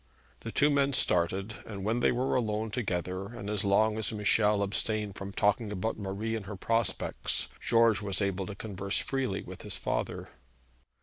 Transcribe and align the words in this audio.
The 0.39 0.51
two 0.51 0.71
men 0.71 0.93
started, 0.93 1.57
and 1.67 1.83
when 1.83 1.99
they 1.99 2.11
were 2.11 2.33
alone 2.33 2.71
together, 2.71 3.25
and 3.27 3.51
as 3.51 3.63
long 3.63 3.99
as 3.99 4.11
Michel 4.11 4.63
abstained 4.63 5.13
from 5.15 5.31
talking 5.31 5.71
about 5.71 5.99
Marie 5.99 6.35
and 6.35 6.47
her 6.47 6.55
prospects, 6.55 7.49
George 7.63 8.01
was 8.01 8.19
able 8.19 8.47
to 8.47 8.55
converse 8.55 8.97
freely 8.97 9.43
with 9.43 9.61
his 9.61 9.77
father. 9.77 10.29